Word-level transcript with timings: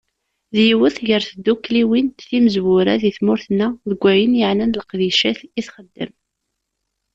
D 0.55 0.55
yiwet 0.67 0.97
gar 1.07 1.23
tddukkliwin 1.29 2.07
timezwura 2.27 2.93
di 3.01 3.11
tmurt-nneɣ 3.17 3.71
deg 3.89 3.99
wayen 4.03 4.37
yeɛnan 4.39 4.75
leqdicat 4.79 5.39
i 5.59 5.61
t-xeddem. 5.65 6.11